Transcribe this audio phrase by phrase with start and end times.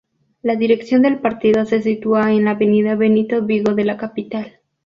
[0.41, 4.59] La dirección del partido se sitúa en la Avenida Benito Vigo de la capital.